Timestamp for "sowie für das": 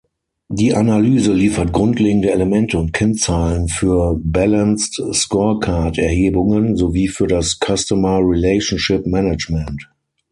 6.75-7.59